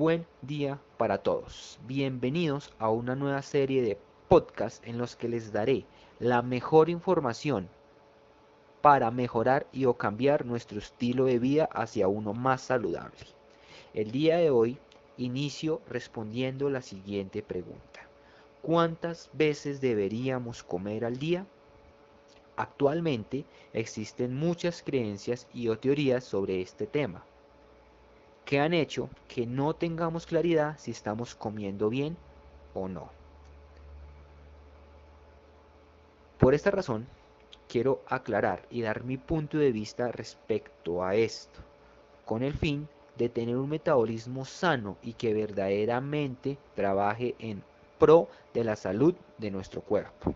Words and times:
Buen 0.00 0.24
día 0.40 0.80
para 0.96 1.18
todos. 1.18 1.78
Bienvenidos 1.86 2.72
a 2.78 2.88
una 2.88 3.14
nueva 3.14 3.42
serie 3.42 3.82
de 3.82 3.98
podcasts 4.28 4.80
en 4.88 4.96
los 4.96 5.14
que 5.14 5.28
les 5.28 5.52
daré 5.52 5.84
la 6.18 6.40
mejor 6.40 6.88
información 6.88 7.68
para 8.80 9.10
mejorar 9.10 9.66
y 9.74 9.84
o 9.84 9.98
cambiar 9.98 10.46
nuestro 10.46 10.78
estilo 10.78 11.26
de 11.26 11.38
vida 11.38 11.68
hacia 11.70 12.08
uno 12.08 12.32
más 12.32 12.62
saludable. 12.62 13.26
El 13.92 14.10
día 14.10 14.38
de 14.38 14.48
hoy 14.48 14.78
inicio 15.18 15.82
respondiendo 15.86 16.70
la 16.70 16.80
siguiente 16.80 17.42
pregunta. 17.42 18.00
¿Cuántas 18.62 19.28
veces 19.34 19.82
deberíamos 19.82 20.62
comer 20.62 21.04
al 21.04 21.18
día? 21.18 21.44
Actualmente 22.56 23.44
existen 23.74 24.34
muchas 24.34 24.82
creencias 24.82 25.46
y 25.52 25.68
o 25.68 25.78
teorías 25.78 26.24
sobre 26.24 26.62
este 26.62 26.86
tema 26.86 27.22
que 28.50 28.58
han 28.58 28.74
hecho 28.74 29.08
que 29.28 29.46
no 29.46 29.74
tengamos 29.74 30.26
claridad 30.26 30.76
si 30.76 30.90
estamos 30.90 31.36
comiendo 31.36 31.88
bien 31.88 32.16
o 32.74 32.88
no. 32.88 33.08
Por 36.36 36.54
esta 36.54 36.72
razón, 36.72 37.06
quiero 37.68 38.02
aclarar 38.08 38.66
y 38.68 38.82
dar 38.82 39.04
mi 39.04 39.18
punto 39.18 39.56
de 39.56 39.70
vista 39.70 40.10
respecto 40.10 41.04
a 41.04 41.14
esto, 41.14 41.60
con 42.24 42.42
el 42.42 42.54
fin 42.54 42.88
de 43.16 43.28
tener 43.28 43.56
un 43.56 43.68
metabolismo 43.68 44.44
sano 44.44 44.96
y 45.00 45.12
que 45.12 45.32
verdaderamente 45.32 46.58
trabaje 46.74 47.36
en 47.38 47.62
pro 48.00 48.26
de 48.52 48.64
la 48.64 48.74
salud 48.74 49.14
de 49.38 49.52
nuestro 49.52 49.80
cuerpo. 49.80 50.34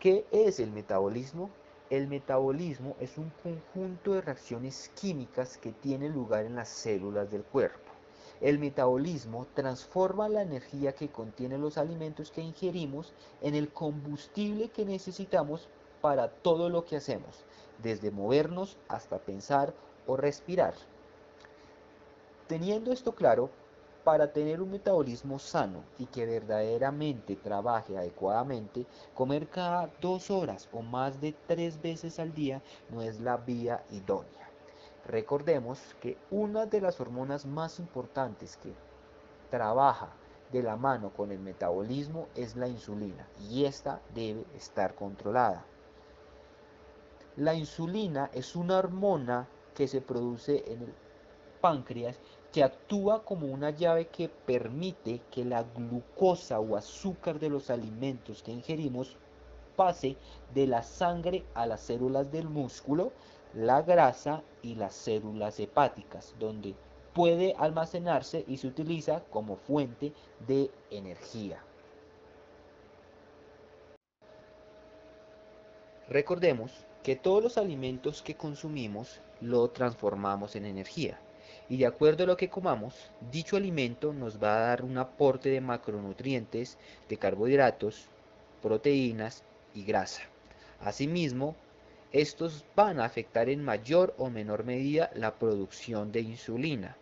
¿Qué 0.00 0.24
es 0.32 0.58
el 0.58 0.72
metabolismo? 0.72 1.48
El 1.92 2.08
metabolismo 2.08 2.96
es 3.00 3.18
un 3.18 3.30
conjunto 3.42 4.14
de 4.14 4.22
reacciones 4.22 4.90
químicas 4.98 5.58
que 5.58 5.72
tiene 5.72 6.08
lugar 6.08 6.46
en 6.46 6.56
las 6.56 6.70
células 6.70 7.30
del 7.30 7.42
cuerpo. 7.42 7.92
El 8.40 8.58
metabolismo 8.58 9.46
transforma 9.52 10.30
la 10.30 10.40
energía 10.40 10.94
que 10.94 11.10
contienen 11.10 11.60
los 11.60 11.76
alimentos 11.76 12.30
que 12.30 12.40
ingerimos 12.40 13.12
en 13.42 13.54
el 13.54 13.70
combustible 13.70 14.70
que 14.70 14.86
necesitamos 14.86 15.68
para 16.00 16.28
todo 16.28 16.70
lo 16.70 16.86
que 16.86 16.96
hacemos, 16.96 17.44
desde 17.82 18.10
movernos 18.10 18.78
hasta 18.88 19.18
pensar 19.18 19.74
o 20.06 20.16
respirar. 20.16 20.72
Teniendo 22.46 22.90
esto 22.90 23.14
claro, 23.14 23.50
para 24.04 24.32
tener 24.32 24.60
un 24.60 24.70
metabolismo 24.70 25.38
sano 25.38 25.84
y 25.98 26.06
que 26.06 26.26
verdaderamente 26.26 27.36
trabaje 27.36 27.96
adecuadamente, 27.96 28.86
comer 29.14 29.48
cada 29.48 29.90
dos 30.00 30.30
horas 30.30 30.68
o 30.72 30.82
más 30.82 31.20
de 31.20 31.34
tres 31.46 31.80
veces 31.80 32.18
al 32.18 32.34
día 32.34 32.62
no 32.90 33.02
es 33.02 33.20
la 33.20 33.36
vía 33.36 33.84
idónea. 33.90 34.48
Recordemos 35.06 35.80
que 36.00 36.16
una 36.30 36.66
de 36.66 36.80
las 36.80 37.00
hormonas 37.00 37.46
más 37.46 37.78
importantes 37.78 38.56
que 38.56 38.72
trabaja 39.50 40.12
de 40.52 40.62
la 40.62 40.76
mano 40.76 41.10
con 41.10 41.32
el 41.32 41.38
metabolismo 41.38 42.28
es 42.34 42.56
la 42.56 42.68
insulina 42.68 43.26
y 43.40 43.64
esta 43.64 44.00
debe 44.14 44.44
estar 44.54 44.94
controlada. 44.94 45.64
La 47.36 47.54
insulina 47.54 48.30
es 48.34 48.54
una 48.54 48.78
hormona 48.78 49.48
que 49.74 49.88
se 49.88 50.02
produce 50.02 50.62
en 50.70 50.82
el 50.82 50.94
páncreas 51.62 52.18
que 52.52 52.62
actúa 52.62 53.24
como 53.24 53.46
una 53.46 53.70
llave 53.70 54.08
que 54.08 54.28
permite 54.28 55.22
que 55.30 55.42
la 55.44 55.62
glucosa 55.62 56.60
o 56.60 56.76
azúcar 56.76 57.38
de 57.38 57.48
los 57.48 57.70
alimentos 57.70 58.42
que 58.42 58.52
ingerimos 58.52 59.16
pase 59.74 60.16
de 60.52 60.66
la 60.66 60.82
sangre 60.82 61.44
a 61.54 61.64
las 61.64 61.80
células 61.80 62.30
del 62.30 62.50
músculo, 62.50 63.10
la 63.54 63.80
grasa 63.80 64.42
y 64.60 64.74
las 64.74 64.94
células 64.94 65.58
hepáticas, 65.60 66.34
donde 66.38 66.74
puede 67.14 67.54
almacenarse 67.58 68.44
y 68.46 68.58
se 68.58 68.66
utiliza 68.66 69.24
como 69.30 69.56
fuente 69.56 70.12
de 70.46 70.70
energía. 70.90 71.64
Recordemos 76.08 76.70
que 77.02 77.16
todos 77.16 77.42
los 77.42 77.56
alimentos 77.56 78.20
que 78.20 78.36
consumimos 78.36 79.20
lo 79.40 79.70
transformamos 79.70 80.54
en 80.54 80.66
energía 80.66 81.18
y 81.72 81.78
de 81.78 81.86
acuerdo 81.86 82.24
a 82.24 82.26
lo 82.26 82.36
que 82.36 82.50
comamos, 82.50 83.10
dicho 83.30 83.56
alimento 83.56 84.12
nos 84.12 84.36
va 84.36 84.56
a 84.56 84.60
dar 84.66 84.84
un 84.84 84.98
aporte 84.98 85.48
de 85.48 85.62
macronutrientes, 85.62 86.76
de 87.08 87.16
carbohidratos, 87.16 88.08
proteínas 88.60 89.42
y 89.72 89.82
grasa. 89.82 90.20
Asimismo, 90.82 91.56
estos 92.12 92.66
van 92.76 93.00
a 93.00 93.06
afectar 93.06 93.48
en 93.48 93.64
mayor 93.64 94.14
o 94.18 94.28
menor 94.28 94.64
medida 94.64 95.10
la 95.14 95.32
producción 95.36 96.12
de 96.12 96.20
insulina. 96.20 96.94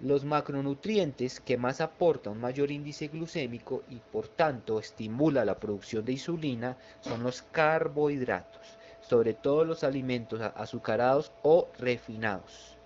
Los 0.00 0.26
macronutrientes 0.26 1.40
que 1.40 1.56
más 1.56 1.80
aportan 1.80 2.34
un 2.34 2.40
mayor 2.42 2.70
índice 2.70 3.08
glucémico 3.08 3.82
y 3.88 3.96
por 4.12 4.28
tanto 4.28 4.78
estimula 4.78 5.46
la 5.46 5.58
producción 5.58 6.04
de 6.04 6.12
insulina 6.12 6.76
son 7.00 7.22
los 7.22 7.40
carbohidratos, 7.40 8.76
sobre 9.00 9.32
todo 9.32 9.64
los 9.64 9.84
alimentos 9.84 10.38
azucarados 10.54 11.32
o 11.42 11.70
refinados. 11.78 12.76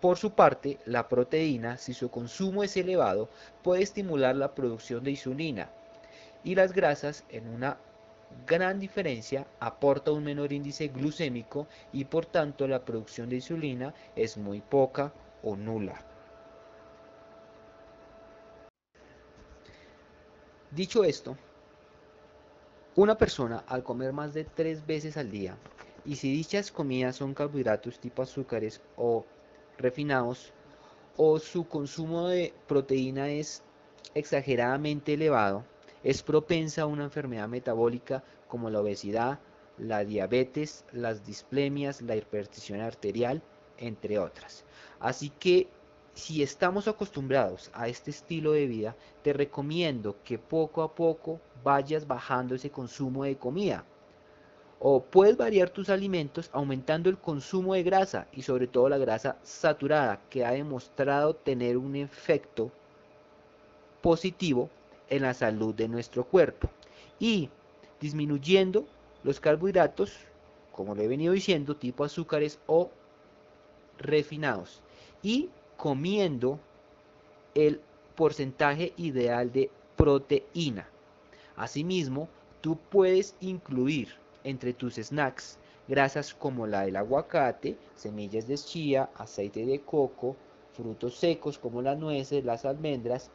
Por 0.00 0.16
su 0.16 0.30
parte, 0.30 0.78
la 0.86 1.08
proteína, 1.08 1.76
si 1.76 1.92
su 1.92 2.08
consumo 2.08 2.62
es 2.62 2.76
elevado, 2.76 3.28
puede 3.64 3.82
estimular 3.82 4.36
la 4.36 4.54
producción 4.54 5.02
de 5.02 5.10
insulina 5.10 5.68
y 6.44 6.54
las 6.54 6.72
grasas, 6.72 7.24
en 7.30 7.48
una 7.48 7.78
gran 8.46 8.78
diferencia, 8.78 9.44
aporta 9.58 10.12
un 10.12 10.22
menor 10.22 10.52
índice 10.52 10.88
glucémico 10.88 11.66
y 11.92 12.04
por 12.04 12.26
tanto 12.26 12.68
la 12.68 12.84
producción 12.84 13.28
de 13.28 13.36
insulina 13.36 13.92
es 14.14 14.36
muy 14.36 14.60
poca 14.60 15.12
o 15.42 15.56
nula. 15.56 16.00
Dicho 20.70 21.02
esto, 21.02 21.36
una 22.94 23.16
persona 23.16 23.64
al 23.66 23.82
comer 23.82 24.12
más 24.12 24.32
de 24.32 24.44
tres 24.44 24.86
veces 24.86 25.16
al 25.16 25.30
día, 25.30 25.56
y 26.04 26.16
si 26.16 26.30
dichas 26.30 26.70
comidas 26.70 27.16
son 27.16 27.34
carbohidratos 27.34 27.98
tipo 27.98 28.22
azúcares 28.22 28.80
o 28.96 29.24
refinados 29.78 30.52
o 31.16 31.38
su 31.38 31.66
consumo 31.66 32.28
de 32.28 32.52
proteína 32.66 33.30
es 33.30 33.62
exageradamente 34.14 35.14
elevado, 35.14 35.64
es 36.04 36.22
propensa 36.22 36.82
a 36.82 36.86
una 36.86 37.04
enfermedad 37.04 37.48
metabólica 37.48 38.22
como 38.48 38.70
la 38.70 38.80
obesidad, 38.80 39.40
la 39.78 40.04
diabetes, 40.04 40.84
las 40.92 41.24
displemias, 41.24 42.02
la 42.02 42.16
hipertensión 42.16 42.80
arterial, 42.80 43.42
entre 43.78 44.18
otras. 44.18 44.64
Así 45.00 45.30
que 45.30 45.68
si 46.14 46.42
estamos 46.42 46.88
acostumbrados 46.88 47.70
a 47.72 47.88
este 47.88 48.10
estilo 48.10 48.52
de 48.52 48.66
vida, 48.66 48.96
te 49.22 49.32
recomiendo 49.32 50.16
que 50.24 50.38
poco 50.38 50.82
a 50.82 50.92
poco 50.94 51.40
vayas 51.62 52.06
bajando 52.06 52.56
ese 52.56 52.70
consumo 52.70 53.24
de 53.24 53.36
comida. 53.36 53.84
O 54.80 55.02
puedes 55.02 55.36
variar 55.36 55.70
tus 55.70 55.88
alimentos 55.88 56.50
aumentando 56.52 57.10
el 57.10 57.18
consumo 57.18 57.74
de 57.74 57.82
grasa 57.82 58.28
y 58.32 58.42
sobre 58.42 58.68
todo 58.68 58.88
la 58.88 58.98
grasa 58.98 59.36
saturada 59.42 60.20
que 60.30 60.44
ha 60.44 60.52
demostrado 60.52 61.34
tener 61.34 61.76
un 61.76 61.96
efecto 61.96 62.70
positivo 64.00 64.70
en 65.10 65.22
la 65.22 65.34
salud 65.34 65.74
de 65.74 65.88
nuestro 65.88 66.24
cuerpo. 66.24 66.70
Y 67.18 67.50
disminuyendo 68.00 68.86
los 69.24 69.40
carbohidratos, 69.40 70.16
como 70.72 70.94
lo 70.94 71.02
he 71.02 71.08
venido 71.08 71.32
diciendo, 71.32 71.74
tipo 71.74 72.04
azúcares 72.04 72.60
o 72.66 72.90
refinados. 73.98 74.80
Y 75.22 75.48
comiendo 75.76 76.60
el 77.54 77.80
porcentaje 78.14 78.92
ideal 78.96 79.50
de 79.50 79.70
proteína. 79.96 80.88
Asimismo, 81.56 82.28
tú 82.60 82.78
puedes 82.90 83.34
incluir 83.40 84.14
entre 84.44 84.72
tus 84.72 84.94
snacks 84.94 85.58
grasas 85.88 86.34
como 86.34 86.66
la 86.66 86.82
del 86.82 86.96
aguacate, 86.96 87.76
semillas 87.96 88.46
de 88.46 88.56
chía, 88.56 89.10
aceite 89.16 89.64
de 89.64 89.80
coco, 89.80 90.36
frutos 90.74 91.16
secos 91.16 91.58
como 91.58 91.82
las 91.82 91.98
nueces, 91.98 92.44
las 92.44 92.64
almendras, 92.64 93.30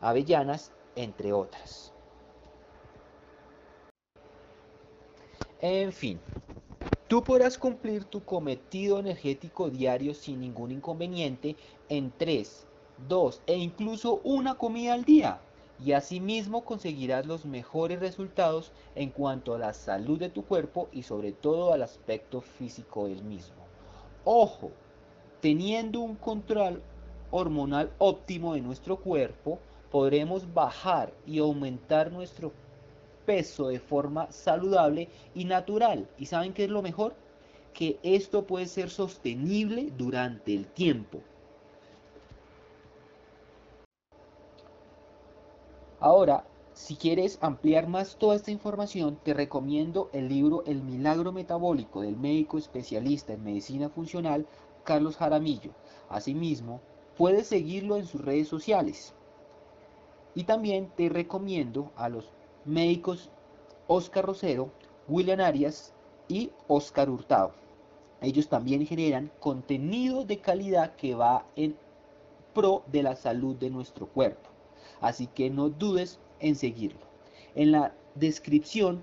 avellanas, 0.00 0.72
entre 0.96 1.32
otras. 1.32 1.92
En 5.60 5.92
fin, 5.92 6.18
tú 7.06 7.22
podrás 7.22 7.56
cumplir 7.56 8.04
tu 8.04 8.24
cometido 8.24 8.98
energético 8.98 9.70
diario 9.70 10.14
sin 10.14 10.40
ningún 10.40 10.72
inconveniente 10.72 11.56
en 11.88 12.12
3, 12.16 12.66
2 13.08 13.42
e 13.46 13.56
incluso 13.56 14.20
una 14.24 14.56
comida 14.56 14.94
al 14.94 15.04
día 15.04 15.40
y 15.84 15.92
asimismo 15.92 16.64
conseguirás 16.64 17.26
los 17.26 17.44
mejores 17.44 18.00
resultados 18.00 18.72
en 18.94 19.10
cuanto 19.10 19.54
a 19.54 19.58
la 19.58 19.72
salud 19.72 20.18
de 20.18 20.28
tu 20.28 20.44
cuerpo 20.44 20.88
y 20.92 21.02
sobre 21.02 21.32
todo 21.32 21.72
al 21.72 21.82
aspecto 21.82 22.40
físico 22.40 23.08
del 23.08 23.22
mismo. 23.22 23.56
Ojo, 24.24 24.70
teniendo 25.40 26.00
un 26.00 26.16
control 26.16 26.82
hormonal 27.30 27.90
óptimo 27.98 28.54
de 28.54 28.60
nuestro 28.60 28.96
cuerpo, 28.96 29.58
podremos 29.90 30.52
bajar 30.52 31.12
y 31.26 31.38
aumentar 31.38 32.12
nuestro 32.12 32.52
peso 33.24 33.68
de 33.68 33.80
forma 33.80 34.30
saludable 34.30 35.08
y 35.34 35.44
natural. 35.44 36.08
¿Y 36.18 36.26
saben 36.26 36.52
qué 36.52 36.64
es 36.64 36.70
lo 36.70 36.82
mejor? 36.82 37.14
que 37.72 37.98
esto 38.02 38.46
puede 38.46 38.66
ser 38.66 38.90
sostenible 38.90 39.92
durante 39.96 40.54
el 40.54 40.66
tiempo. 40.66 41.22
Ahora, 46.02 46.46
si 46.72 46.96
quieres 46.96 47.36
ampliar 47.42 47.86
más 47.86 48.16
toda 48.16 48.34
esta 48.34 48.50
información, 48.50 49.18
te 49.22 49.34
recomiendo 49.34 50.08
el 50.14 50.30
libro 50.30 50.64
El 50.64 50.82
milagro 50.82 51.30
metabólico 51.30 52.00
del 52.00 52.16
médico 52.16 52.56
especialista 52.56 53.34
en 53.34 53.44
medicina 53.44 53.90
funcional 53.90 54.46
Carlos 54.84 55.18
Jaramillo. 55.18 55.72
Asimismo, 56.08 56.80
puedes 57.18 57.48
seguirlo 57.48 57.98
en 57.98 58.06
sus 58.06 58.24
redes 58.24 58.48
sociales. 58.48 59.12
Y 60.34 60.44
también 60.44 60.90
te 60.96 61.10
recomiendo 61.10 61.92
a 61.96 62.08
los 62.08 62.30
médicos 62.64 63.28
Oscar 63.86 64.24
Rosero, 64.24 64.70
William 65.06 65.40
Arias 65.40 65.92
y 66.28 66.50
Oscar 66.66 67.10
Hurtado. 67.10 67.52
Ellos 68.22 68.48
también 68.48 68.86
generan 68.86 69.30
contenido 69.38 70.24
de 70.24 70.38
calidad 70.38 70.96
que 70.96 71.14
va 71.14 71.44
en 71.56 71.76
pro 72.54 72.84
de 72.86 73.02
la 73.02 73.16
salud 73.16 73.54
de 73.56 73.68
nuestro 73.68 74.06
cuerpo. 74.06 74.49
Así 75.00 75.26
que 75.26 75.50
no 75.50 75.68
dudes 75.68 76.18
en 76.40 76.56
seguirlo. 76.56 77.06
En 77.54 77.72
la 77.72 77.94
descripción 78.14 79.02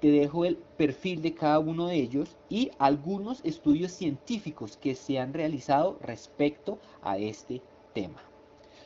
te 0.00 0.10
dejo 0.10 0.44
el 0.44 0.56
perfil 0.56 1.22
de 1.22 1.34
cada 1.34 1.58
uno 1.58 1.88
de 1.88 1.96
ellos 1.96 2.36
y 2.48 2.70
algunos 2.78 3.40
estudios 3.44 3.92
científicos 3.92 4.76
que 4.76 4.94
se 4.94 5.18
han 5.18 5.34
realizado 5.34 5.98
respecto 6.00 6.78
a 7.02 7.18
este 7.18 7.62
tema. 7.94 8.22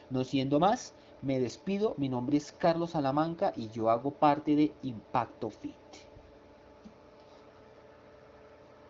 No 0.08 0.24
siendo 0.24 0.58
más, 0.58 0.94
me 1.20 1.38
despido. 1.38 1.94
Mi 1.98 2.08
nombre 2.08 2.36
es 2.38 2.52
Carlos 2.52 2.90
Salamanca 2.90 3.52
y 3.56 3.68
yo 3.68 3.90
hago 3.90 4.10
parte 4.12 4.56
de 4.56 4.72
Impacto 4.82 5.50
Fit. 5.50 6.11